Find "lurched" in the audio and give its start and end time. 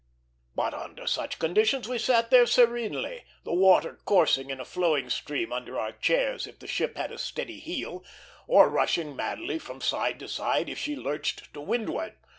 10.95-11.53